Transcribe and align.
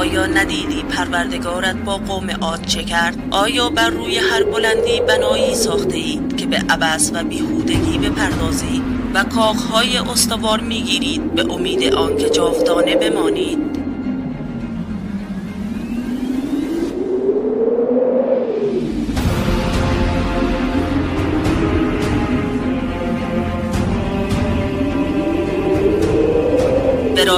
آیا 0.00 0.26
ندیدی 0.26 0.82
پروردگارت 0.82 1.76
با 1.76 1.96
قوم 1.96 2.30
عاد 2.30 2.66
چه 2.66 2.82
کرد؟ 2.82 3.18
آیا 3.30 3.70
بر 3.70 3.90
روی 3.90 4.18
هر 4.18 4.42
بلندی 4.42 5.00
بنایی 5.00 5.54
ساخته 5.54 5.96
ای 5.96 6.20
که 6.36 6.46
به 6.46 6.56
عبس 6.56 7.10
و 7.14 7.24
بیهودگی 7.24 7.98
بپردازی 7.98 8.82
و 9.14 9.24
کاخهای 9.24 9.98
استوار 9.98 10.60
می‌گیرید؟ 10.60 11.34
به 11.34 11.52
امید 11.52 11.94
آنکه 11.94 12.30
جاودانه 12.30 12.96
بمانید. 12.96 13.58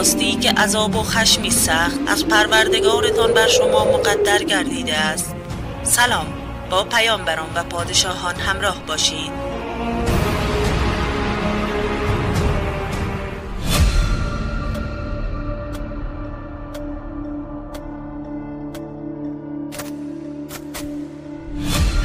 راستی 0.03 0.33
که 0.37 0.51
عذاب 0.51 0.97
و 0.97 1.03
خشمی 1.03 1.51
سخت 1.51 2.01
از 2.07 2.27
پروردگارتان 2.27 3.35
بر 3.35 3.47
شما 3.47 3.85
مقدر 3.85 4.43
گردیده 4.43 4.95
است. 4.99 5.35
سلام. 5.83 6.27
با 6.71 6.85
پیامبران 6.85 7.49
و 7.55 7.65
پادشاهان 7.65 8.35
همراه 8.35 8.83
باشید. 8.87 9.42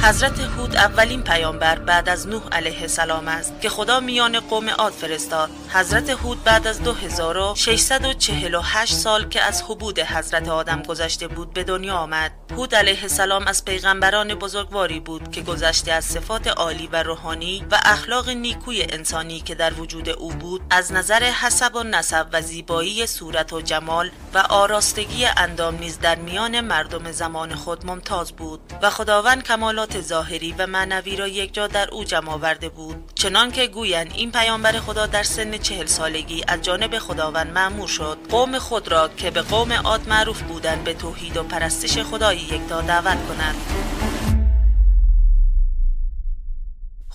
حضرت 0.02 0.40
هود 0.40 0.76
اولین 0.76 1.22
پیامبر 1.22 1.78
بعد 1.78 2.08
از 2.08 2.28
نوح 2.28 2.42
علیه 2.52 2.80
السلام 2.80 3.28
است 3.28 3.60
که 3.60 3.68
خدا 3.68 4.00
میان 4.00 4.40
قوم 4.40 4.70
عاد 4.70 4.92
فرستاد. 4.92 5.50
حضرت 5.68 6.10
هود 6.10 6.44
بعد 6.44 6.66
از 6.66 6.82
2648 6.82 8.94
سال 8.94 9.28
که 9.28 9.42
از 9.42 9.62
حبود 9.62 9.98
حضرت 9.98 10.48
آدم 10.48 10.82
گذشته 10.82 11.28
بود 11.28 11.52
به 11.52 11.64
دنیا 11.64 11.96
آمد. 11.96 12.32
هود 12.50 12.74
علیه 12.74 13.02
السلام 13.02 13.46
از 13.46 13.64
پیغمبران 13.64 14.34
بزرگواری 14.34 15.00
بود 15.00 15.30
که 15.30 15.42
گذشته 15.42 15.92
از 15.92 16.04
صفات 16.04 16.46
عالی 16.46 16.88
و 16.92 17.02
روحانی 17.02 17.66
و 17.70 17.78
اخلاق 17.84 18.28
نیکوی 18.28 18.82
انسانی 18.82 19.40
که 19.40 19.54
در 19.54 19.74
وجود 19.74 20.08
او 20.08 20.30
بود 20.30 20.60
از 20.70 20.92
نظر 20.92 21.22
حسب 21.22 21.74
و 21.74 21.82
نسب 21.82 22.26
و 22.32 22.42
زیبایی 22.42 23.06
صورت 23.06 23.52
و 23.52 23.60
جمال 23.60 24.10
و 24.34 24.38
آراستگی 24.38 25.26
اندام 25.36 25.78
نیز 25.78 25.98
در 25.98 26.16
میان 26.16 26.60
مردم 26.60 27.12
زمان 27.12 27.54
خود 27.54 27.86
ممتاز 27.86 28.32
بود 28.32 28.60
و 28.82 28.90
خداوند 28.90 29.42
کمالات 29.42 29.87
ظاهری 29.96 30.54
و 30.58 30.66
معنوی 30.66 31.16
را 31.16 31.28
یک 31.28 31.54
جا 31.54 31.66
در 31.66 31.90
او 31.90 32.04
جمع 32.04 32.30
آورده 32.30 32.68
بود. 32.68 33.12
چنان 33.14 33.50
که 33.50 33.66
گویند 33.66 34.12
این 34.14 34.32
پیامبر 34.32 34.72
خدا 34.72 35.06
در 35.06 35.22
سن 35.22 35.58
چهل 35.58 35.86
سالگی 35.86 36.44
از 36.48 36.62
جانب 36.62 36.98
خداوند 36.98 37.52
معمور 37.52 37.88
شد. 37.88 38.18
قوم 38.30 38.58
خود 38.58 38.88
را 38.88 39.08
که 39.08 39.30
به 39.30 39.42
قوم 39.42 39.72
عاد 39.72 40.08
معروف 40.08 40.42
بودند 40.42 40.84
به 40.84 40.94
توحید 40.94 41.36
و 41.36 41.42
پرستش 41.42 41.98
خدای 41.98 42.36
یکتا 42.36 42.80
دعوت 42.80 43.26
کنند. 43.28 44.07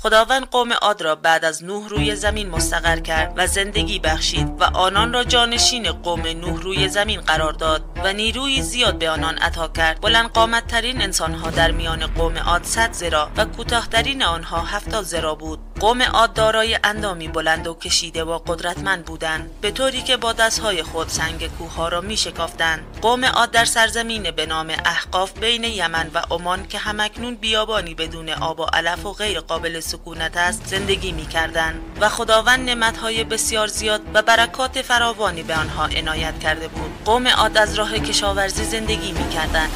خداوند 0.04 0.50
قوم 0.50 0.74
عاد 0.74 1.02
را 1.02 1.16
بعد 1.16 1.46
از 1.46 1.64
نوح 1.64 1.90
روی 1.90 2.16
زمین 2.16 2.50
مستقر 2.50 3.00
کرد 3.00 3.34
و 3.38 3.48
زندگی 3.48 4.00
بخشید 4.00 4.48
و 4.60 4.64
آنان 4.64 5.14
را 5.14 5.24
جانشین 5.24 5.92
قوم 5.92 6.28
نوح 6.28 6.62
روی 6.62 6.90
زمین 6.90 7.22
قرار 7.22 7.54
داد 7.54 7.84
و 8.04 8.14
نیروی 8.14 8.62
زیاد 8.62 8.98
به 9.00 9.10
آنان 9.10 9.38
عطا 9.38 9.68
کرد. 9.68 10.02
بلند 10.02 10.30
قامت 10.30 10.68
ترین 10.68 11.02
انسان 11.02 11.34
ها 11.34 11.50
در 11.50 11.72
میان 11.72 12.08
قوم 12.08 12.38
عاد 12.38 12.64
100 12.64 12.94
زرا 12.94 13.32
و 13.38 13.46
کوتاهترین 13.46 14.24
آنها 14.24 14.60
70 14.60 15.04
زرا 15.04 15.36
بود. 15.36 15.60
قوم 15.84 16.02
عاد 16.02 16.34
دارای 16.34 16.80
اندامی 16.84 17.28
بلند 17.28 17.68
و 17.68 17.74
کشیده 17.74 18.24
و 18.24 18.38
قدرتمند 18.38 19.06
بودند 19.06 19.50
به 19.62 19.72
طوری 19.72 20.02
که 20.02 20.18
با 20.18 20.34
دستهای 20.34 20.84
خود 20.84 21.10
سنگ 21.10 21.48
کوه 21.48 21.90
را 21.90 22.02
می 22.02 22.18
شکافتند 22.18 22.84
قوم 23.02 23.26
عاد 23.26 23.52
در 23.52 23.66
سرزمین 23.66 24.32
به 24.32 24.46
نام 24.46 24.70
احقاف 24.86 25.40
بین 25.40 25.64
یمن 25.64 26.12
و 26.14 26.22
عمان 26.32 26.68
که 26.68 26.78
همکنون 26.78 27.36
بیابانی 27.36 27.94
بدون 27.96 28.30
آب 28.30 28.60
و 28.60 28.64
علف 28.64 29.06
و 29.06 29.14
غیر 29.14 29.40
قابل 29.40 29.80
سکونت 29.80 30.38
است 30.38 30.66
زندگی 30.66 31.12
می 31.12 31.26
کردن 31.26 31.80
و 32.02 32.10
خداوند 32.10 32.70
نعمتهای 32.70 33.24
بسیار 33.24 33.68
زیاد 33.68 34.02
و 34.14 34.22
برکات 34.22 34.82
فراوانی 34.82 35.44
به 35.44 35.56
آنها 35.56 35.86
عنایت 35.86 36.40
کرده 36.40 36.68
بود 36.68 37.04
قوم 37.06 37.28
عاد 37.28 37.58
از 37.58 37.76
راه 37.76 38.00
کشاورزی 38.00 38.64
زندگی 38.64 39.12
می 39.12 39.30
کردن. 39.30 39.70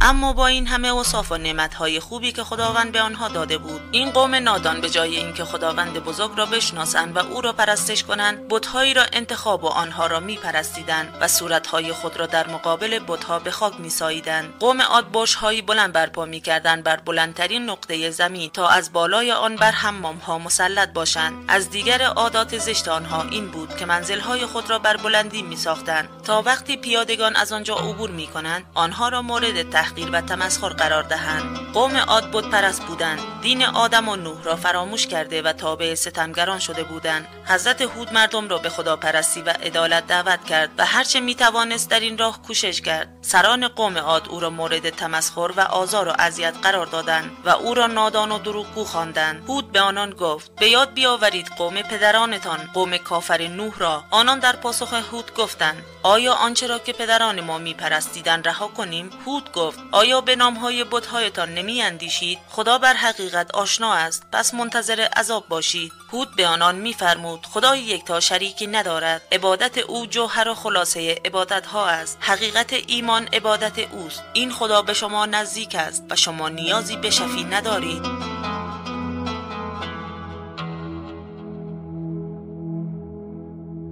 اما 0.00 0.32
با 0.32 0.46
این 0.46 0.66
همه 0.66 0.88
اوصاف 0.88 1.32
و 1.32 1.36
نعمتهای 1.36 2.00
خوبی 2.00 2.32
که 2.32 2.44
خداوند 2.44 2.92
به 2.92 3.00
آنها 3.00 3.28
داده 3.28 3.58
بود 3.58 3.80
این 3.92 4.10
قوم 4.10 4.34
نادان 4.34 4.80
به 4.80 4.90
جای 4.90 5.16
اینکه 5.16 5.44
خداوند 5.44 5.92
بزرگ 6.04 6.30
را 6.36 6.46
بشناسند 6.46 7.16
و 7.16 7.18
او 7.18 7.40
را 7.40 7.52
پرستش 7.52 8.04
کنند 8.04 8.48
بتهایی 8.48 8.94
را 8.94 9.02
انتخاب 9.12 9.64
و 9.64 9.66
آنها 9.66 10.06
را 10.06 10.20
میپرستیدند 10.20 11.18
و 11.20 11.28
صورتهای 11.28 11.92
خود 11.92 12.16
را 12.16 12.26
در 12.26 12.48
مقابل 12.48 12.98
بتها 12.98 13.38
به 13.38 13.50
خاک 13.50 13.80
میساییدند. 13.80 14.54
قوم 14.60 14.82
عاد 14.82 15.12
برجهایی 15.12 15.62
بلند 15.62 15.92
برپا 15.92 16.24
می‌کردند 16.24 16.84
بر 16.84 16.96
بلندترین 16.96 17.70
نقطه 17.70 18.10
زمین 18.10 18.50
تا 18.50 18.68
از 18.68 18.92
بالای 18.92 19.32
آن 19.32 19.56
بر 19.56 19.70
حمامها 19.70 20.38
مسلط 20.38 20.92
باشند. 20.92 21.44
از 21.48 21.70
دیگر 21.70 22.02
عادات 22.02 22.58
زشت 22.58 22.88
آنها 22.88 23.22
این 23.22 23.48
بود 23.48 23.76
که 23.76 23.86
منزلهای 23.86 24.46
خود 24.46 24.70
را 24.70 24.78
بر 24.78 24.96
بلندی 24.96 25.42
میساختند. 25.42 26.08
تا 26.24 26.42
وقتی 26.42 26.76
پیادگان 26.76 27.36
از 27.36 27.52
آنجا 27.52 27.74
عبور 27.74 28.10
می‌کنند 28.10 28.64
آنها 28.74 29.08
را 29.08 29.22
مورد 29.22 29.70
تحقیر 29.88 30.10
و 30.12 30.20
تمسخر 30.20 30.68
قرار 30.68 31.02
دهند. 31.02 31.58
قوم 31.72 31.96
عاد 31.96 32.30
بت 32.32 32.44
پرست 32.44 32.86
بودند. 32.86 33.18
دین 33.42 33.64
آدم 33.64 34.08
و 34.08 34.16
نوح 34.16 34.42
را 34.42 34.56
فراموش 34.56 35.06
کرده 35.06 35.42
و 35.42 35.52
تابع 35.52 35.94
ستمگران 35.94 36.58
شده 36.58 36.84
بودند. 36.84 37.26
حضرت 37.44 37.82
هود 37.82 38.12
مردم 38.12 38.48
را 38.48 38.58
به 38.58 38.68
خدا 38.68 38.96
پرستی 38.96 39.42
و 39.42 39.50
عدالت 39.50 40.06
دعوت 40.06 40.44
کرد 40.44 40.70
و 40.78 40.84
هرچه 40.84 41.20
می 41.20 41.34
توانست 41.34 41.90
در 41.90 42.00
این 42.00 42.18
راه 42.18 42.42
کوشش 42.42 42.80
کرد. 42.80 43.08
سران 43.22 43.68
قوم 43.68 43.98
عاد 43.98 44.28
او 44.28 44.40
را 44.40 44.50
مورد 44.50 44.90
تمسخر 44.90 45.52
و 45.56 45.60
آزار 45.60 46.08
و 46.08 46.12
اذیت 46.18 46.54
قرار 46.62 46.86
دادند 46.86 47.30
و 47.44 47.48
او 47.48 47.74
را 47.74 47.86
نادان 47.86 48.32
و 48.32 48.38
دروغگو 48.38 48.84
خواندند. 48.84 49.44
هود 49.48 49.72
به 49.72 49.80
آنان 49.80 50.10
گفت 50.10 50.54
به 50.54 50.68
یاد 50.68 50.94
بیاورید 50.94 51.48
قوم 51.58 51.82
پدرانتان 51.82 52.58
قوم 52.74 52.96
کافر 52.96 53.48
نوح 53.48 53.78
را. 53.78 54.04
آنان 54.10 54.38
در 54.38 54.56
پاسخ 54.56 54.92
هود 54.92 55.34
گفتند 55.34 55.84
آیا 56.02 56.34
آنچه 56.34 56.66
را 56.66 56.78
که 56.78 56.92
پدران 56.92 57.40
ما 57.40 57.58
می 57.58 57.74
پرستیدن 57.74 58.42
رها 58.42 58.68
کنیم؟ 58.68 59.10
هود 59.26 59.52
گفت 59.52 59.78
آیا 59.92 60.20
به 60.20 60.36
نامهای 60.36 60.84
بتهایتان 60.84 61.54
نمی 61.54 61.82
اندیشید 61.82 62.38
خدا 62.48 62.78
بر 62.78 62.94
حقیقت 63.28 63.54
آشنا 63.54 63.94
است. 63.94 64.22
پس 64.32 64.54
منتظر 64.54 65.00
عذاب 65.16 65.48
باشید 65.48 65.92
هود 66.12 66.36
به 66.36 66.46
آنان 66.46 66.74
میفرمود 66.74 67.46
خدای 67.46 67.80
یکتا 67.80 68.20
شریکی 68.20 68.66
ندارد. 68.66 69.22
عبادت 69.32 69.78
او 69.78 70.06
جوهر 70.06 70.48
و 70.48 70.54
خلاصه 70.54 71.20
عبادت 71.24 71.66
ها 71.66 71.86
است. 71.86 72.18
حقیقت 72.20 72.72
ایمان 72.86 73.28
عبادت 73.32 73.78
اوست. 73.78 74.22
این 74.32 74.50
خدا 74.52 74.82
به 74.82 74.94
شما 74.94 75.26
نزدیک 75.26 75.74
است 75.74 76.04
و 76.10 76.16
شما 76.16 76.48
نیازی 76.48 76.96
به 76.96 77.10
شفی 77.10 77.44
ندارید. 77.44 78.02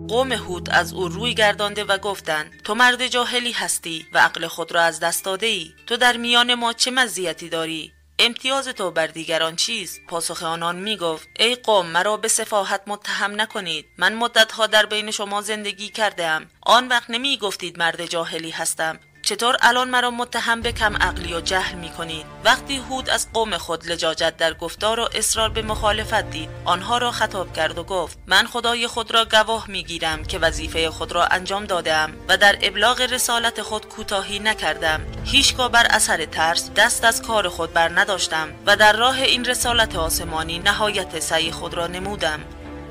قوم 0.09 0.33
هود 0.33 0.71
از 0.71 0.93
او 0.93 1.09
روی 1.09 1.35
گردانده 1.35 1.85
و 1.85 1.99
گفتند 1.99 2.63
تو 2.65 2.75
مرد 2.75 3.07
جاهلی 3.07 3.53
هستی 3.53 4.07
و 4.13 4.19
عقل 4.19 4.47
خود 4.47 4.73
را 4.73 4.83
از 4.83 5.01
دست 5.01 5.25
داده 5.25 5.47
ای 5.47 5.73
تو 5.87 5.97
در 5.97 6.17
میان 6.17 6.55
ما 6.55 6.73
چه 6.73 6.91
مزیتی 6.91 7.49
داری؟ 7.49 7.96
امتیاز 8.19 8.69
تو 8.69 8.91
بر 8.91 9.07
دیگران 9.07 9.57
چیست؟ 9.57 10.01
پاسخ 10.09 10.43
آنان 10.43 10.77
می 10.77 10.97
گفت 10.97 11.29
ای 11.39 11.55
قوم 11.55 11.87
مرا 11.87 12.17
به 12.17 12.29
سفاهت 12.29 12.81
متهم 12.87 13.41
نکنید. 13.41 13.87
من 13.99 14.15
مدتها 14.15 14.67
در 14.67 14.87
بین 14.87 15.11
شما 15.11 15.43
زندگی 15.43 15.89
کردم 15.89 16.47
آن 16.61 16.89
وقت 16.89 17.11
نمی 17.11 17.39
گفتید 17.39 17.79
مرد 17.79 18.07
جاهلی 18.07 18.51
هستم. 18.51 18.99
چطور 19.27 19.57
الان 19.61 19.91
مرا 19.91 20.11
متهم 20.11 20.61
به 20.61 20.73
کم 20.73 20.97
عقلی 20.97 21.35
و 21.35 21.41
جهل 21.41 21.75
می 21.75 21.89
کنید 21.91 22.27
وقتی 22.45 22.77
هود 22.77 23.11
از 23.11 23.33
قوم 23.33 23.59
خود 23.59 23.87
لجاجت 23.87 24.37
در 24.37 24.55
گفتار 24.55 25.01
و 25.01 25.09
اصرار 25.15 25.49
به 25.49 25.63
مخالفت 25.63 26.31
دید 26.31 26.49
آنها 26.65 26.99
را 26.99 27.11
خطاب 27.11 27.53
کرد 27.53 27.79
و 27.79 27.85
گفت 27.85 28.19
من 28.27 28.47
خدای 28.47 28.87
خود 28.87 29.15
را 29.15 29.25
گواه 29.25 29.71
می 29.71 29.85
گیرم 29.85 30.25
که 30.25 30.39
وظیفه 30.39 30.91
خود 30.91 31.13
را 31.13 31.25
انجام 31.25 31.65
دادم 31.65 32.13
و 32.29 32.37
در 32.37 32.59
ابلاغ 32.63 33.01
رسالت 33.01 33.63
خود 33.63 33.89
کوتاهی 33.89 34.39
نکردم. 34.39 35.01
هیچگاه 35.25 35.69
بر 35.71 35.87
اثر 35.91 36.25
ترس 36.25 36.71
دست 36.77 37.05
از 37.05 37.23
کار 37.23 37.49
خود 37.49 37.73
بر 37.73 38.01
نداشتم 38.01 38.49
و 38.67 38.77
در 38.77 38.97
راه 38.97 39.23
این 39.23 39.45
رسالت 39.45 39.97
آسمانی 39.97 40.59
نهایت 40.59 41.21
سعی 41.21 41.53
خود 41.53 41.75
را 41.75 41.87
نمودم. 41.87 42.41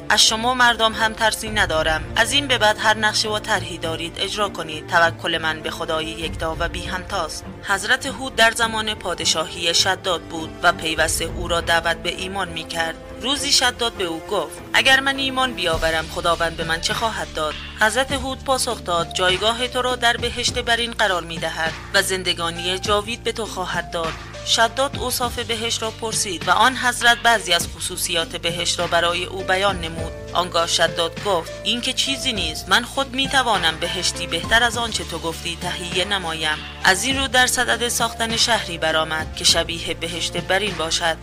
از 0.10 0.26
شما 0.26 0.54
مردم 0.54 0.94
هم 0.94 1.14
ترسی 1.14 1.50
ندارم. 1.50 2.04
از 2.16 2.32
این 2.32 2.48
به 2.48 2.58
بعد 2.58 2.78
هر 2.80 2.98
نقشه 2.98 3.30
و 3.30 3.40
طرحی 3.40 3.78
دارید 3.78 4.18
اجرا 4.20 4.50
کنید. 4.50 4.88
توکل 4.88 5.38
من 5.38 5.60
به 5.60 5.72
خدای 5.72 6.06
یکتا 6.06 6.56
و 6.60 6.70
بی 6.70 6.86
همتاست. 6.86 7.46
حضرت 7.64 8.06
هود 8.06 8.36
در 8.36 8.52
زمان 8.52 8.94
پادشاهی 8.94 9.74
شداد 9.74 10.22
بود 10.22 10.50
و 10.64 10.74
پیوسته 10.74 11.26
او 11.26 11.48
را 11.48 11.62
دعوت 11.62 11.98
به 11.98 12.10
ایمان 12.16 12.50
می 12.50 12.64
کرد. 12.64 12.96
روزی 13.22 13.52
شداد 13.52 13.94
به 13.94 14.04
او 14.04 14.20
گفت 14.20 14.62
اگر 14.74 15.00
من 15.00 15.18
ایمان 15.18 15.54
بیاورم 15.54 16.06
خداوند 16.16 16.58
به 16.58 16.64
من 16.64 16.82
چه 16.82 16.94
خواهد 16.94 17.34
داد؟ 17.34 17.54
حضرت 17.80 18.12
هود 18.12 18.44
پاسخ 18.44 18.84
داد 18.84 19.14
جایگاه 19.14 19.68
تو 19.68 19.82
را 19.82 19.96
در 19.96 20.18
بهشت 20.18 20.60
برین 20.60 20.92
قرار 20.92 21.24
می 21.24 21.38
دهد 21.38 21.74
و 21.94 22.02
زندگانی 22.02 22.80
جاوید 22.80 23.24
به 23.24 23.32
تو 23.32 23.46
خواهد 23.46 23.92
داد. 23.92 24.14
شداد 24.46 24.98
اوصاف 24.98 25.40
بهشت 25.40 25.82
را 25.82 25.92
پرسید 25.92 26.48
و 26.48 26.52
آن 26.52 26.78
حضرت 26.78 27.18
بعضی 27.18 27.54
از 27.54 27.68
خصوصیات 27.68 28.36
بهشت 28.36 28.80
را 28.80 28.88
برای 28.88 29.26
او 29.26 29.44
بیان 29.44 29.82
نمود. 29.82 30.14
آنگاه 30.34 30.68
شداد 30.68 31.24
گفت 31.24 31.52
این 31.64 31.82
که 31.82 31.94
چیزی 31.94 32.34
نیست 32.34 32.70
من 32.70 32.84
خود 32.84 33.14
می 33.14 33.28
توانم 33.28 33.78
بهشتی 33.80 34.28
بهتر 34.28 34.64
از 34.64 34.78
آنچه 34.78 35.04
تو 35.04 35.20
گفتی 35.20 35.58
تهیه 35.62 36.06
نمایم. 36.06 36.58
از 36.84 37.04
این 37.04 37.18
رو 37.18 37.28
در 37.28 37.48
صدد 37.48 37.88
ساختن 37.88 38.38
شهری 38.38 38.78
برآمد 38.78 39.36
که 39.36 39.44
شبیه 39.44 39.94
بهشت 39.94 40.38
برین 40.38 40.76
باشد. 40.76 41.18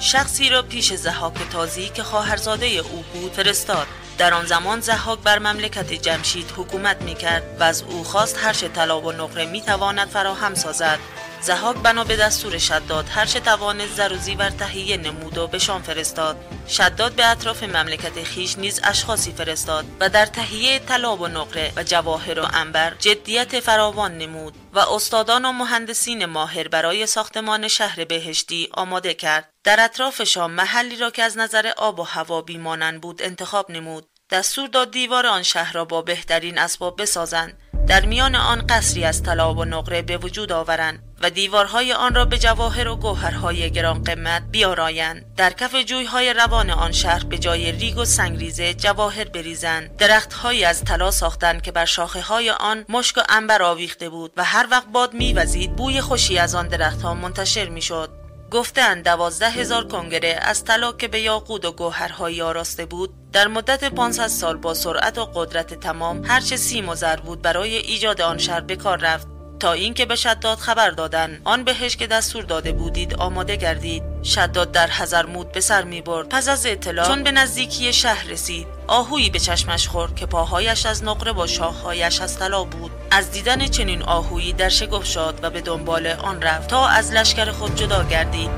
شخصی 0.00 0.48
را 0.48 0.62
پیش 0.62 0.92
زحاک 0.92 1.48
تازی 1.52 1.88
که 1.88 2.02
خواهرزاده 2.02 2.66
او 2.66 3.04
بود 3.12 3.32
فرستاد. 3.32 3.86
در 4.18 4.34
آن 4.34 4.46
زمان 4.46 4.80
زحاک 4.80 5.18
بر 5.18 5.38
مملکت 5.38 5.92
جمشید 5.92 6.52
حکومت 6.56 7.02
می 7.02 7.14
کرد 7.14 7.42
و 7.60 7.62
از 7.62 7.82
او 7.82 8.04
خواست 8.04 8.38
هرچه 8.42 8.68
طلا 8.68 9.00
و 9.00 9.12
نقره 9.12 9.46
می 9.46 9.60
تواند 9.60 10.08
فراهم 10.08 10.54
سازد. 10.54 10.98
زهاک 11.40 11.76
بنا 11.76 12.04
به 12.04 12.16
دستور 12.16 12.58
شداد 12.58 13.08
هرچه 13.08 13.40
توانست 13.40 13.94
زر 13.94 14.12
و 14.12 14.16
زیور 14.16 14.50
تهیه 14.50 14.96
نمود 14.96 15.38
و 15.38 15.46
به 15.46 15.58
شام 15.58 15.82
فرستاد. 15.82 16.36
شداد 16.68 17.12
به 17.12 17.26
اطراف 17.26 17.62
مملکت 17.62 18.22
خیش 18.22 18.58
نیز 18.58 18.80
اشخاصی 18.84 19.32
فرستاد 19.32 19.84
و 20.00 20.08
در 20.08 20.26
تهیه 20.26 20.78
طلا 20.78 21.16
و 21.16 21.28
نقره 21.28 21.72
و 21.76 21.82
جواهر 21.82 22.40
و 22.40 22.46
انبر 22.52 22.94
جدیت 22.98 23.60
فراوان 23.60 24.18
نمود 24.18 24.54
و 24.72 24.78
استادان 24.78 25.44
و 25.44 25.52
مهندسین 25.52 26.24
ماهر 26.24 26.68
برای 26.68 27.06
ساختمان 27.06 27.68
شهر 27.68 28.04
بهشتی 28.04 28.68
آماده 28.72 29.14
کرد. 29.14 29.52
در 29.64 29.84
اطراف 29.84 30.22
شام 30.22 30.50
محلی 30.50 30.96
را 30.96 31.10
که 31.10 31.22
از 31.22 31.38
نظر 31.38 31.72
آب 31.76 32.00
و 32.00 32.02
هوا 32.02 32.42
بیمانند 32.42 33.00
بود 33.00 33.22
انتخاب 33.22 33.70
نمود. 33.70 34.08
دستور 34.30 34.68
داد 34.68 34.90
دیوار 34.90 35.26
آن 35.26 35.42
شهر 35.42 35.72
را 35.72 35.84
با 35.84 36.02
بهترین 36.02 36.58
اسباب 36.58 37.02
بسازند. 37.02 37.58
در 37.86 38.06
میان 38.06 38.34
آن 38.34 38.66
قصری 38.66 39.04
از 39.04 39.22
طلا 39.22 39.54
و 39.54 39.64
نقره 39.64 40.02
به 40.02 40.16
وجود 40.16 40.52
آورند 40.52 40.98
و 41.22 41.30
دیوارهای 41.30 41.92
آن 41.92 42.14
را 42.14 42.24
به 42.24 42.38
جواهر 42.38 42.88
و 42.88 42.96
گوهرهای 42.96 43.70
گران 43.70 44.02
قیمت 44.02 44.42
بیارایند. 44.50 45.24
در 45.36 45.52
کف 45.52 45.74
جویهای 45.74 46.32
روان 46.32 46.70
آن 46.70 46.92
شهر 46.92 47.24
به 47.24 47.38
جای 47.38 47.72
ریگ 47.72 47.98
و 47.98 48.04
سنگریزه 48.04 48.74
جواهر 48.74 49.24
بریزند. 49.24 49.96
درختهایی 49.96 50.64
از 50.64 50.84
طلا 50.84 51.10
ساختند 51.10 51.62
که 51.62 51.72
بر 51.72 51.84
شاخه 51.84 52.20
های 52.20 52.50
آن 52.50 52.84
مشک 52.88 53.16
و 53.16 53.20
انبر 53.28 53.62
آویخته 53.62 54.08
بود 54.08 54.32
و 54.36 54.44
هر 54.44 54.66
وقت 54.70 54.86
باد 54.86 55.14
میوزید 55.14 55.76
بوی 55.76 56.00
خوشی 56.00 56.38
از 56.38 56.54
آن 56.54 56.68
درختها 56.68 57.14
منتشر 57.14 57.68
می‌شد. 57.68 58.25
گفتند 58.50 59.04
دوازده 59.04 59.50
هزار 59.50 59.88
کنگره 59.88 60.38
از 60.42 60.64
طلا 60.64 60.92
که 60.92 61.08
به 61.08 61.20
یاقود 61.20 61.64
و 61.64 61.72
گوهرهایی 61.72 62.42
آراسته 62.42 62.86
بود. 62.86 63.10
در 63.32 63.48
مدت 63.48 63.84
500 63.84 64.26
سال 64.26 64.56
با 64.56 64.74
سرعت 64.74 65.18
و 65.18 65.24
قدرت 65.24 65.74
تمام 65.74 66.24
هرچه 66.24 66.56
سیم 66.56 66.88
و 66.88 66.94
زر 66.94 67.16
بود 67.16 67.42
برای 67.42 67.76
ایجاد 67.76 68.20
آن 68.20 68.38
شهر 68.38 68.60
به 68.60 68.76
کار 68.76 68.98
رفت. 68.98 69.26
تا 69.60 69.72
اینکه 69.72 70.06
به 70.06 70.16
شداد 70.16 70.58
خبر 70.58 70.90
دادن. 70.90 71.40
آن 71.44 71.64
بهش 71.64 71.96
که 71.96 72.06
دستور 72.06 72.44
داده 72.44 72.72
بودید 72.72 73.14
آماده 73.14 73.56
گردید. 73.56 74.02
شداد 74.24 74.72
در 74.72 74.90
حضرموت 74.90 75.52
به 75.52 75.60
سر 75.60 75.82
می 75.82 76.00
برد. 76.00 76.28
پس 76.28 76.48
از 76.48 76.66
اطلاع 76.66 77.06
چون 77.06 77.22
به 77.22 77.32
نزدیکی 77.32 77.92
شهر 77.92 78.26
رسید 78.26 78.66
آهویی 78.86 79.30
به 79.30 79.38
چشمش 79.38 79.88
خورد 79.88 80.16
که 80.16 80.26
پاهایش 80.26 80.86
از 80.86 81.04
نقره 81.04 81.32
و 81.32 81.46
شاخهایش 81.46 82.20
از 82.20 82.38
طلا 82.38 82.64
بود. 82.64 82.90
از 83.10 83.30
دیدن 83.30 83.66
چنین 83.66 84.02
آهویی 84.02 84.52
در 84.52 84.68
شگفت 84.68 85.06
شاد 85.06 85.40
و 85.42 85.50
به 85.50 85.60
دنبال 85.60 86.06
آن 86.06 86.42
رفت 86.42 86.68
تا 86.68 86.86
از 86.86 87.12
لشکر 87.12 87.50
خود 87.50 87.76
جدا 87.76 88.04
گردید 88.04 88.50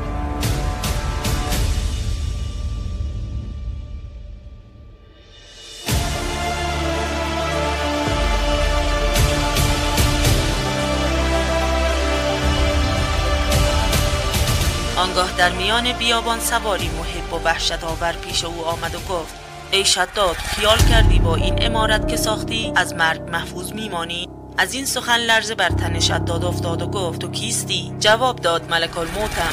آنگاه 14.97 15.37
در 15.39 15.51
میان 15.51 15.93
بیابان 15.93 16.41
سواری 16.41 16.89
محب 16.89 17.33
و 17.33 17.45
وحشت 17.45 17.85
آور 17.85 18.13
پیش 18.13 18.45
او 18.45 18.65
آمد 18.65 18.95
و 18.95 18.99
گفت 18.99 19.35
ای 19.73 19.85
شداد 19.85 20.37
خیال 20.37 20.79
کردی 20.79 21.19
با 21.19 21.37
این 21.37 21.55
امارت 21.63 22.09
که 22.09 22.17
ساختی 22.17 22.73
از 22.77 22.95
مرگ 22.95 23.21
محفوظ 23.21 23.73
میمانی؟ 23.73 24.38
از 24.59 24.75
این 24.75 24.85
سخن 24.85 25.19
لرزه 25.19 25.55
بر 25.55 25.69
تن 25.69 26.01
شداد 26.01 26.45
افتاد 26.45 26.83
و 26.83 26.87
گفت 26.87 27.21
تو 27.21 27.31
کیستی؟ 27.31 27.95
جواب 28.01 28.41
داد 28.41 28.71
ملک 28.71 28.99
الموتم. 28.99 29.53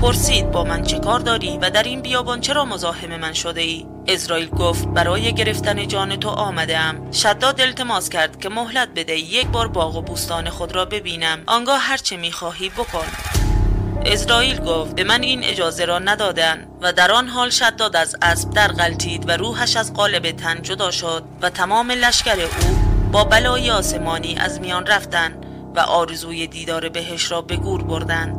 پرسید 0.00 0.50
با 0.50 0.64
من 0.64 0.82
چه 0.82 0.98
کار 0.98 1.20
داری 1.20 1.58
و 1.62 1.70
در 1.70 1.82
این 1.82 2.02
بیابان 2.02 2.40
چرا 2.40 2.64
مزاحم 2.64 3.16
من 3.20 3.32
شده 3.32 3.60
ای 3.60 3.86
اسرائیل 4.06 4.48
گفت 4.48 4.88
برای 4.88 5.34
گرفتن 5.34 5.88
جان 5.88 6.16
تو 6.16 6.28
آمده 6.28 6.78
ام 6.78 7.12
شداد 7.12 7.60
التماس 7.60 8.08
کرد 8.08 8.40
که 8.40 8.48
مهلت 8.48 8.88
بده 8.96 9.16
یک 9.16 9.46
بار 9.46 9.68
باغ 9.68 9.96
و 9.96 10.02
بوستان 10.02 10.50
خود 10.50 10.74
را 10.74 10.84
ببینم 10.84 11.38
آنگاه 11.46 11.80
هر 11.80 11.96
چه 11.96 12.16
می‌خواهی 12.16 12.68
بکن. 12.68 13.06
اسرائیل 14.06 14.58
گفت 14.58 14.94
به 14.94 15.04
من 15.04 15.22
این 15.22 15.44
اجازه 15.44 15.84
را 15.84 15.98
ندادن. 15.98 16.66
و 16.80 16.92
در 16.92 17.12
آن 17.12 17.28
حال 17.28 17.50
شداد 17.50 17.96
از 17.96 18.16
اسب 18.22 18.50
در 18.50 18.68
غلطید 18.68 19.28
و 19.28 19.32
روحش 19.32 19.76
از 19.76 19.94
قالب 19.94 20.30
تن 20.30 20.62
جدا 20.62 20.90
شد 20.90 21.24
و 21.42 21.50
تمام 21.50 21.90
لشکر 21.90 22.40
او 22.40 22.83
با 23.14 23.24
بلای 23.24 23.70
آسمانی 23.70 24.36
از 24.38 24.60
میان 24.60 24.86
رفتن 24.86 25.40
و 25.76 25.80
آرزوی 25.80 26.46
دیدار 26.46 26.88
بهش 26.88 27.30
را 27.30 27.42
به 27.42 27.56
گور 27.56 27.82
بردن. 27.82 28.32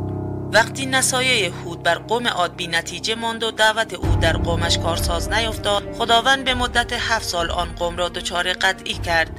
وقتی 0.52 0.86
نسایه 0.86 1.52
هود 1.52 1.82
بر 1.82 1.94
قوم 1.94 2.26
عاد 2.26 2.56
بی 2.56 2.66
نتیجه 2.66 3.14
ماند 3.14 3.42
و 3.42 3.50
دعوت 3.50 3.94
او 3.94 4.16
در 4.16 4.36
قومش 4.36 4.78
کارساز 4.78 5.32
نیفتاد 5.32 5.92
خداوند 5.92 6.44
به 6.44 6.54
مدت 6.54 6.92
هفت 6.92 7.24
سال 7.24 7.50
آن 7.50 7.68
قوم 7.74 7.96
را 7.96 8.08
دچار 8.08 8.52
قطعی 8.52 8.94
کرد. 8.94 9.30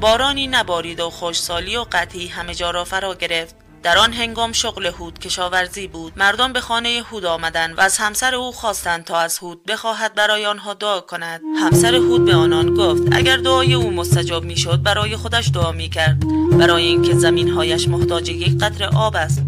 بارانی 0.00 0.46
نبارید 0.46 1.00
و 1.00 1.10
خوشسالی 1.10 1.76
و 1.76 1.84
قطعی 1.92 2.26
همه 2.26 2.54
جا 2.54 2.70
را 2.70 2.84
فرا 2.84 3.14
گرفت. 3.14 3.65
در 3.86 3.98
آن 3.98 4.12
هنگام 4.12 4.52
شغل 4.52 4.86
هود 4.86 5.18
کشاورزی 5.18 5.86
بود. 5.86 6.12
مردم 6.16 6.52
به 6.52 6.60
خانه 6.60 7.02
هود 7.10 7.24
آمدند 7.24 7.78
و 7.78 7.80
از 7.80 7.98
همسر 7.98 8.34
او 8.34 8.52
خواستند 8.52 9.04
تا 9.04 9.18
از 9.18 9.38
هود 9.38 9.64
بخواهد 9.64 10.14
برای 10.14 10.46
آنها 10.46 10.74
دعا 10.74 11.00
کند. 11.00 11.40
همسر 11.60 11.94
هود 11.94 12.24
به 12.24 12.34
آنان 12.34 12.74
گفت 12.74 13.02
اگر 13.12 13.36
دعای 13.36 13.74
او 13.74 13.90
مستجاب 13.90 14.44
می‌شد 14.44 14.82
برای 14.82 15.16
خودش 15.16 15.50
دعا 15.54 15.72
می‌کرد. 15.72 16.16
برای 16.58 16.84
اینکه 16.84 17.14
زمینهایش 17.14 17.88
محتاج 17.88 18.28
یک 18.28 18.58
قطر 18.58 18.84
آب 18.84 19.16
است. 19.16 19.42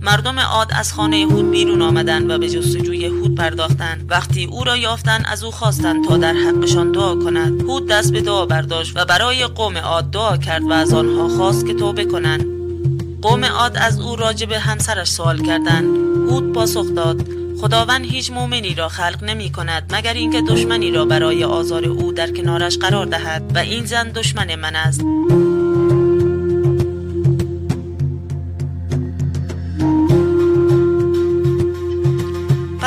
مردم 0.00 0.38
عاد 0.38 0.70
از 0.72 0.92
خانه 0.92 1.16
هود 1.16 1.50
بیرون 1.50 1.82
آمدند 1.82 2.30
و 2.30 2.38
به 2.38 2.48
جستجوی 2.48 3.06
هود 3.06 3.34
پرداختند. 3.34 4.06
وقتی 4.10 4.44
او 4.44 4.64
را 4.64 4.76
یافتند 4.76 5.24
از 5.28 5.44
او 5.44 5.50
خواستند 5.50 6.08
تا 6.08 6.16
در 6.16 6.32
حقشان 6.32 6.92
دعا 6.92 7.14
کند. 7.14 7.62
هود 7.62 7.86
دست 7.88 8.12
به 8.12 8.20
دعا 8.20 8.46
برداشت 8.46 8.96
و 8.96 9.04
برای 9.04 9.46
قوم 9.46 9.78
عاد 9.78 10.10
دعا 10.10 10.36
کرد 10.36 10.62
و 10.62 10.72
از 10.72 10.92
آنها 10.92 11.28
خواست 11.28 11.66
که 11.66 11.74
توبه 11.74 12.04
کنند. 12.04 12.53
قوم 13.24 13.44
عاد 13.44 13.76
از 13.76 14.00
او 14.00 14.16
راجب 14.16 14.52
همسرش 14.52 15.08
سوال 15.08 15.42
کردند. 15.42 15.96
هود 16.30 16.52
پاسخ 16.52 16.86
داد 16.96 17.28
خداوند 17.60 18.04
هیچ 18.04 18.30
مؤمنی 18.30 18.74
را 18.74 18.88
خلق 18.88 19.24
نمی 19.24 19.52
کند 19.52 19.94
مگر 19.94 20.14
اینکه 20.14 20.42
دشمنی 20.42 20.90
را 20.90 21.04
برای 21.04 21.44
آزار 21.44 21.84
او 21.84 22.12
در 22.12 22.30
کنارش 22.30 22.78
قرار 22.78 23.06
دهد 23.06 23.52
و 23.54 23.58
این 23.58 23.84
زن 23.84 24.08
دشمن 24.08 24.54
من 24.54 24.76
است. 24.76 25.00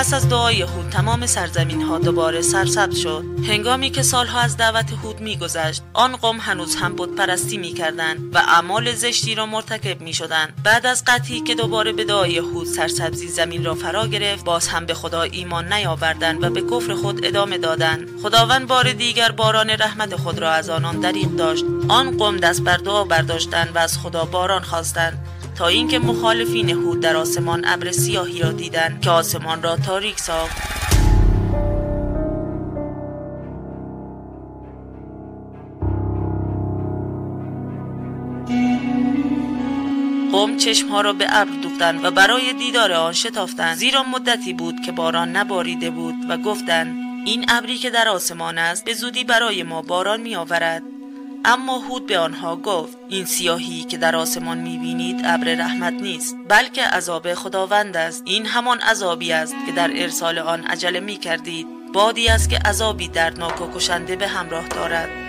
پس 0.08 0.14
از 0.14 0.30
دعای 0.30 0.62
هود 0.62 0.90
تمام 0.90 1.26
سرزمین 1.26 1.82
ها 1.82 1.98
دوباره 1.98 2.42
سرسبز 2.42 2.98
شد. 2.98 3.24
هنگامی 3.48 3.90
که 3.90 4.04
سالها 4.04 4.40
از 4.40 4.58
دعوت 4.58 4.92
هود 5.04 5.22
میگذشت 5.22 5.82
آن 5.94 6.16
قوم 6.16 6.38
هنوز 6.40 6.76
هم 6.76 6.96
بود 6.96 7.16
پرستی 7.16 7.58
می‌کردند 7.58 8.36
و 8.36 8.38
اعمال 8.38 8.94
زشتی 8.94 9.36
را 9.36 9.46
مرتکب 9.46 10.02
می 10.02 10.14
شدند 10.14 10.54
بعد 10.64 10.86
از 10.86 11.04
قطعی 11.08 11.42
که 11.42 11.56
دوباره 11.56 11.92
به 11.92 12.04
دعای 12.04 12.38
هود 12.38 12.68
سرسبزی 12.68 13.28
زمین 13.28 13.66
را 13.66 13.76
فرا 13.76 14.08
گرفت 14.08 14.46
باز 14.46 14.68
هم 14.68 14.86
به 14.86 14.94
خدا 14.94 15.22
ایمان 15.22 15.74
نیاوردند 15.74 16.44
و 16.44 16.50
به 16.50 16.62
کفر 16.62 16.94
خود 16.94 17.26
ادامه 17.26 17.58
دادند. 17.58 18.08
خداوند 18.24 18.68
بار 18.68 18.94
دیگر 18.94 19.32
باران 19.32 19.70
رحمت 19.70 20.16
خود 20.16 20.40
را 20.40 20.52
از 20.52 20.70
آنان 20.70 21.00
دریغ 21.00 21.36
داشت. 21.36 21.66
آن 21.88 22.18
قوم 22.18 22.38
دست 22.38 22.62
بر 22.62 22.78
دعا 22.78 23.04
برداشتند 23.04 23.76
و 23.76 23.80
از 23.80 24.00
خدا 24.00 24.26
باران 24.26 24.62
خواستند. 24.62 25.28
تا 25.58 25.68
اینکه 25.68 26.00
مخالفین 26.00 26.70
هود 26.70 27.00
در 27.00 27.16
آسمان 27.16 27.66
ابر 27.66 27.92
سیاهی 27.92 28.40
را 28.40 28.52
دیدند 28.52 29.02
که 29.02 29.10
آسمان 29.10 29.64
را 29.64 29.76
تاریک 29.76 30.20
ساخت. 30.20 30.58
قوم 40.32 40.58
چشمها 40.58 41.02
را 41.02 41.14
به 41.14 41.26
ابر 41.30 41.52
دوختند 41.64 42.06
و 42.06 42.12
برای 42.12 42.54
دیدار 42.54 42.92
آن 42.92 43.14
شتافتند. 43.14 43.76
زیرا 43.76 44.04
مدتی 44.04 44.54
بود 44.54 44.76
که 44.86 44.92
باران 44.92 45.36
نباریده 45.36 45.90
بود 45.90 46.16
و 46.30 46.38
گفتند 46.38 46.96
این 47.26 47.46
ابری 47.50 47.78
که 47.78 47.90
در 47.90 48.08
آسمان 48.08 48.58
است 48.58 48.86
به 48.86 48.94
زودی 48.94 49.24
برای 49.24 49.64
ما 49.64 49.82
باران 49.82 50.22
می 50.22 50.36
آورد 50.36 50.97
اما 51.50 51.78
هود 51.78 52.06
به 52.06 52.20
آنها 52.20 52.56
گفت 52.56 52.98
این 53.10 53.26
سیاهی 53.26 53.84
که 53.84 53.98
در 53.98 54.16
آسمان 54.16 54.58
می‌بینید 54.58 55.22
ابر 55.26 55.56
رحمت 55.56 55.94
نیست 55.94 56.36
بلکه 56.48 56.84
عذاب 56.84 57.34
خداوند 57.34 57.98
است. 57.98 58.24
این 58.26 58.46
همان 58.46 58.80
عذابی 58.80 59.32
است 59.32 59.56
که 59.66 59.72
در 59.72 59.92
ارسال 59.96 60.40
آن 60.40 60.64
عجله 60.64 61.00
می 61.00 61.16
کردید 61.16 61.68
بادی 61.94 62.28
است 62.28 62.50
که 62.50 62.58
عذابی 62.58 63.08
دردناک 63.08 63.62
و 63.62 63.72
کشنده 63.76 64.16
به 64.16 64.28
همراه 64.28 64.68
دارد. 64.68 65.27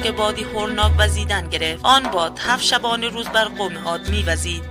که 0.00 0.12
بادی 0.12 0.42
هولناک 0.42 0.92
وزیدن 0.98 1.48
گرفت. 1.48 1.84
آن 1.84 2.02
باد 2.02 2.38
هفت 2.38 2.64
شبانه 2.64 3.08
روز 3.08 3.26
بر 3.28 3.44
قوم 3.44 3.78
عاد 3.78 4.08
میوزید 4.08 4.62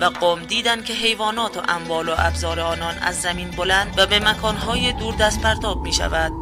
و 0.00 0.04
قوم 0.04 0.42
دیدند 0.42 0.84
که 0.84 0.92
حیوانات 0.92 1.56
و 1.56 1.60
اموال 1.68 2.08
و 2.08 2.14
ابزار 2.18 2.60
آنان 2.60 2.94
از 3.02 3.20
زمین 3.20 3.50
بلند 3.50 3.94
و 3.96 4.06
به 4.06 4.18
مکانهای 4.18 4.92
دور 4.92 5.14
دست 5.14 5.40
پرتاب 5.40 5.82
می 5.82 5.92
شود 5.92 6.32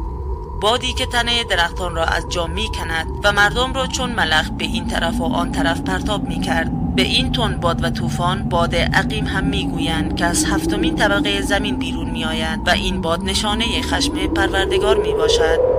بادی 0.61 0.93
که 0.93 1.05
تنه 1.05 1.43
درختان 1.43 1.95
را 1.95 2.03
از 2.03 2.29
جا 2.29 2.47
می 2.47 2.67
کند 2.67 3.07
و 3.23 3.31
مردم 3.31 3.73
را 3.73 3.87
چون 3.87 4.09
ملخ 4.09 4.49
به 4.49 4.65
این 4.65 4.87
طرف 4.87 5.21
و 5.21 5.23
آن 5.23 5.51
طرف 5.51 5.81
پرتاب 5.81 6.23
می 6.23 6.41
کرد 6.41 6.95
به 6.95 7.01
این 7.01 7.31
تون 7.31 7.57
باد 7.57 7.83
و 7.83 7.89
طوفان 7.89 8.49
باد 8.49 8.75
عقیم 8.75 9.25
هم 9.25 9.43
می‌گویند 9.43 10.15
که 10.15 10.25
از 10.25 10.45
هفتمین 10.45 10.95
طبقه 10.95 11.41
زمین 11.41 11.77
بیرون 11.77 12.09
می 12.09 12.25
آید 12.25 12.59
و 12.65 12.69
این 12.69 13.01
باد 13.01 13.23
نشانه 13.23 13.81
خشم 13.81 14.27
پروردگار 14.27 14.97
می 14.97 15.13
باشد 15.13 15.76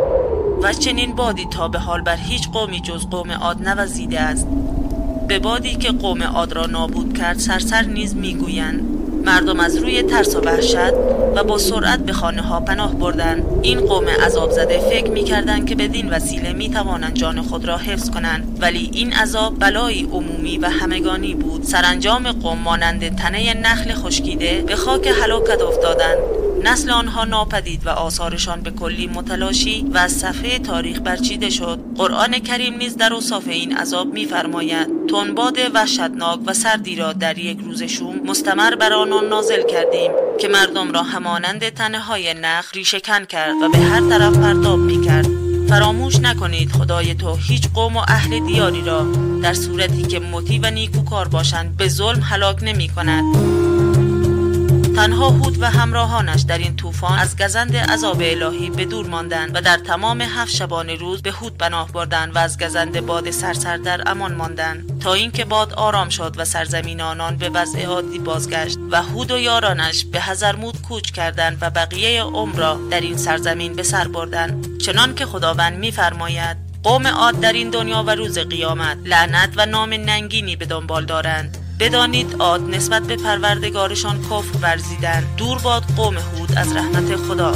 و 0.63 0.73
چنین 0.73 1.15
بادی 1.15 1.47
تا 1.51 1.69
به 1.69 1.79
حال 1.79 2.01
بر 2.01 2.17
هیچ 2.17 2.49
قومی 2.51 2.81
جز 2.81 3.07
قوم 3.11 3.33
عاد 3.33 3.69
نوزیده 3.69 4.21
است. 4.21 4.47
به 5.29 5.39
بادی 5.39 5.75
که 5.75 5.93
قوم 5.93 6.23
عاد 6.23 6.53
را 6.53 6.67
نابود 6.67 7.19
کرد 7.19 7.39
سرسر 7.39 7.83
نیز 7.83 8.17
می‌گویند 8.17 8.81
مردم 9.25 9.61
از 9.61 9.77
روی 9.77 10.03
ترس 10.03 10.37
و 10.37 10.41
وحشت 10.41 10.93
و 11.35 11.45
با 11.45 11.59
سرعت 11.59 11.99
به 11.99 12.13
خانه 12.13 12.43
ها 12.43 12.61
پناه 12.61 12.95
بردند. 12.95 13.45
این 13.63 13.81
قوم 13.81 14.09
عذاب 14.09 14.51
زده 14.51 14.79
فکر 14.79 15.11
می‌کردند 15.11 15.67
که 15.67 15.75
بدین 15.75 16.11
وسیله 16.11 16.53
می 16.53 16.71
توانند 16.71 17.15
جان 17.15 17.43
خود 17.43 17.65
را 17.65 17.77
حفظ 17.77 18.11
کنند. 18.11 18.59
ولی 18.61 18.91
این 18.93 19.13
عذاب 19.13 19.59
بلایی 19.59 20.09
عمومی 20.13 20.59
و 20.59 20.69
همگانی 20.69 21.35
بود. 21.35 21.63
سرانجام 21.63 22.33
قوم 22.33 22.59
مانند 22.59 23.17
تنه 23.17 23.55
نخل 23.55 23.95
خشکیده 23.95 24.65
به 24.67 24.77
خاک 24.77 25.09
هلاکت 25.23 25.63
افتادند. 25.63 26.19
نسل 26.65 26.91
آنها 26.91 27.25
ناپدید 27.25 27.87
و 27.87 27.89
آثارشان 27.89 28.61
به 28.61 28.71
کلی 28.71 29.07
متلاشی 29.07 29.87
و 29.95 29.99
از 29.99 30.13
صفحه 30.13 30.59
تاریخ 30.59 31.01
برچیده 31.01 31.51
شد. 31.51 31.79
قرآن 31.97 32.39
کریم 32.39 32.75
نیز 32.75 32.97
در 32.97 33.13
اوصاف 33.13 33.49
این 33.49 33.77
عذاب 33.77 34.13
میفرماید. 34.13 34.89
تنباد 35.11 35.57
وحشتناک 35.75 36.41
و 36.47 36.55
سردی 36.55 36.97
را 36.97 37.13
در 37.13 37.39
یک 37.39 37.59
روز 37.65 37.83
شوم 37.83 38.21
مستمر 38.27 38.75
بر 38.75 38.93
آنان 38.93 39.29
نازل 39.29 39.67
کردیم 39.67 40.11
که 40.41 40.49
مردم 40.49 40.93
را 40.93 41.03
همانند 41.03 41.69
تنه 41.69 41.99
های 41.99 42.35
نخ 42.35 42.73
ریشهکن 42.75 43.25
کرد 43.25 43.55
و 43.63 43.69
به 43.69 43.79
هر 43.79 44.01
طرف 44.01 44.37
پرتاب 44.37 44.79
می 44.79 45.07
کرد 45.07 45.27
فراموش 45.69 46.21
نکنید 46.21 46.73
خدای 46.73 47.15
تو 47.15 47.37
هیچ 47.37 47.69
قوم 47.75 47.97
و 47.97 48.01
اهل 48.09 48.47
دیاری 48.47 48.83
را 48.83 49.07
در 49.43 49.55
صورتی 49.55 50.03
که 50.03 50.21
مطیع 50.21 50.61
و 50.63 50.71
نیکوکار 50.71 51.29
باشند 51.29 51.77
به 51.77 51.89
ظلم 51.89 52.21
هلاک 52.21 52.59
نمی 52.63 52.89
کند 52.89 53.25
تنها 55.09 55.29
هود 55.29 55.63
و 55.63 55.71
همراهانش 55.71 56.43
در 56.43 56.59
این 56.59 56.77
طوفان 56.77 57.19
از 57.19 57.37
گزند 57.37 57.77
عذاب 57.77 58.21
الهی 58.21 58.71
به 58.71 58.85
دور 58.85 59.07
ماندند 59.07 59.57
و 59.57 59.61
در 59.61 59.77
تمام 59.77 60.21
هفت 60.21 60.55
شبانه 60.55 60.95
روز 60.95 61.23
به 61.23 61.31
هود 61.31 61.59
پناه 61.59 61.93
بردند 61.93 62.37
و 62.37 62.39
از 62.39 62.59
گزند 62.59 63.01
باد 63.01 63.31
سرسر 63.31 63.77
در 63.77 64.03
امان 64.07 64.35
ماندند. 64.35 65.01
تا 65.01 65.15
اینکه 65.15 65.45
باد 65.45 65.73
آرام 65.73 66.09
شد 66.09 66.35
و 66.37 66.45
سرزمین 66.45 67.01
آنان 67.01 67.37
به 67.37 67.49
وضع 67.49 67.85
عادی 67.85 68.19
بازگشت 68.19 68.79
و 68.91 69.03
هود 69.03 69.31
و 69.31 69.39
یارانش 69.39 70.05
به 70.05 70.21
هزرمود 70.21 70.83
کوچ 70.83 71.11
کردند 71.11 71.59
و 71.61 71.71
بقیه 71.71 72.23
عمر 72.23 72.57
را 72.57 72.81
در 72.91 73.01
این 73.01 73.17
سرزمین 73.17 73.75
به 73.75 73.83
سر 73.83 74.09
بردند. 74.09 74.79
چنان 74.79 75.15
که 75.15 75.27
خداوند 75.27 75.79
میفرماید 75.79 76.57
قوم 76.83 77.07
عاد 77.07 77.41
در 77.41 77.53
این 77.53 77.71
دنیا 77.71 78.03
و 78.03 78.11
روز 78.11 78.39
قیامت 78.39 78.99
لعنت 79.05 79.51
و 79.57 79.67
نام 79.67 79.95
ننگینی 79.95 80.57
به 80.57 80.67
دنبال 80.67 81.05
دارند. 81.05 81.68
بدانید 81.81 82.37
عاد 82.39 82.63
نسبت 82.63 83.03
به 83.03 83.17
پروردگارشان 83.17 84.23
کفر 84.23 84.59
ورزیدن. 84.63 85.25
دور 85.37 85.59
باد 85.59 85.83
قوم 85.97 86.19
هود 86.19 86.53
از 86.57 86.77
رحمت 86.77 87.17
خدا. 87.17 87.53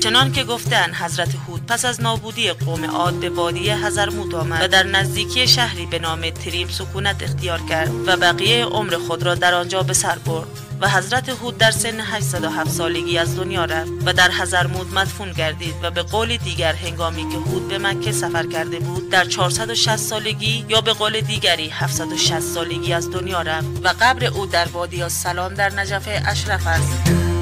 چنان 0.00 0.32
که 0.32 0.44
گفتن 0.44 0.94
حضرت 0.94 1.34
هود 1.48 1.66
پس 1.66 1.84
از 1.84 2.00
نابودی 2.00 2.52
قوم 2.52 2.84
عاد 2.84 3.14
به 3.14 3.30
وادی 3.30 3.70
هزرموت 3.70 4.34
آمد 4.34 4.62
و 4.62 4.68
در 4.68 4.82
نزدیکی 4.82 5.48
شهری 5.48 5.86
به 5.86 5.98
نام 5.98 6.30
تریم 6.30 6.68
سکونت 6.68 7.22
اختیار 7.22 7.60
کرد 7.68 7.90
و 8.06 8.16
بقیه 8.16 8.64
عمر 8.64 8.96
خود 8.96 9.22
را 9.22 9.34
در 9.34 9.54
آنجا 9.54 9.82
به 9.82 9.92
سر 9.92 10.18
برد. 10.18 10.69
و 10.80 10.88
حضرت 10.88 11.28
هود 11.28 11.58
در 11.58 11.70
سن 11.70 12.00
807 12.00 12.70
سالگی 12.70 13.18
از 13.18 13.36
دنیا 13.36 13.64
رفت 13.64 13.90
و 14.06 14.12
در 14.12 14.30
حضرموت 14.30 14.92
مدفون 14.92 15.32
گردید 15.32 15.74
و 15.82 15.90
به 15.90 16.02
قول 16.02 16.36
دیگر 16.36 16.72
هنگامی 16.72 17.28
که 17.28 17.38
هود 17.38 17.68
به 17.68 17.78
مکه 17.78 18.12
سفر 18.12 18.46
کرده 18.46 18.78
بود 18.78 19.10
در 19.10 19.24
460 19.24 19.96
سالگی 19.96 20.64
یا 20.68 20.80
به 20.80 20.92
قول 20.92 21.20
دیگری 21.20 21.68
760 21.68 22.40
سالگی 22.40 22.92
از 22.92 23.10
دنیا 23.10 23.42
رفت 23.42 23.66
و 23.84 23.94
قبر 24.00 24.24
او 24.24 24.46
در 24.46 24.68
وادی 24.68 25.08
سلام 25.08 25.54
در 25.54 25.72
نجف 25.72 26.08
اشرف 26.26 26.66
است. 26.66 27.39